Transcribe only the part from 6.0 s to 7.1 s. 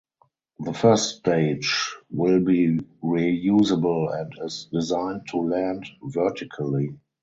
vertically.